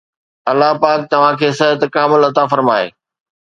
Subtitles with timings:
[0.51, 2.87] الله پاڪ توهان کي صحت کامل عطا فرمائي